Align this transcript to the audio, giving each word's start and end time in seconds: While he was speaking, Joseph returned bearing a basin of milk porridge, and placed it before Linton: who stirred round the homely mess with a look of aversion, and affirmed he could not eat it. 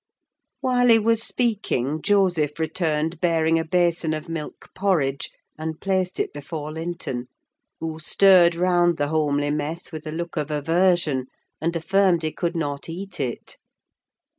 While 0.61 0.87
he 0.89 0.97
was 0.97 1.21
speaking, 1.21 2.01
Joseph 2.01 2.57
returned 2.57 3.21
bearing 3.21 3.59
a 3.59 3.63
basin 3.63 4.15
of 4.15 4.27
milk 4.27 4.71
porridge, 4.73 5.29
and 5.59 5.79
placed 5.79 6.19
it 6.19 6.33
before 6.33 6.71
Linton: 6.71 7.27
who 7.79 7.99
stirred 7.99 8.55
round 8.55 8.97
the 8.97 9.09
homely 9.09 9.51
mess 9.51 9.91
with 9.91 10.07
a 10.07 10.11
look 10.11 10.37
of 10.37 10.49
aversion, 10.49 11.27
and 11.61 11.75
affirmed 11.75 12.23
he 12.23 12.31
could 12.31 12.55
not 12.55 12.89
eat 12.89 13.19
it. 13.19 13.57